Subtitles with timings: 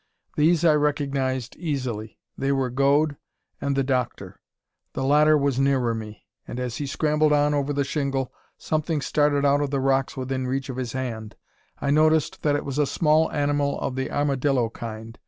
[0.35, 2.17] These I recognised easily.
[2.35, 3.17] They were Gode
[3.61, 4.41] and the doctor.
[4.93, 9.45] The latter was nearer me; and as he scrambled on over the shingle something started
[9.45, 11.35] out of the rocks within reach of his hand.
[11.79, 15.19] I noticed that it was a small animal of the armadillo kind.